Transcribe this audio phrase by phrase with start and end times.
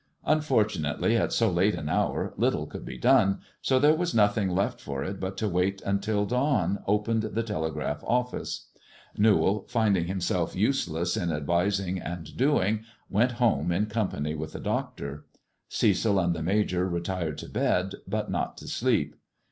[0.27, 5.03] UnfoitniuAifc at so late an hour, little could be done, so there was left for
[5.03, 8.03] it but to wait till dawn opened the telegraph
[9.15, 12.81] Newall, finding himself useless in advising and doin^
[13.33, 15.27] home in company with the doctor.
[15.69, 19.15] Cecil and the retired to bed, but not to sleep.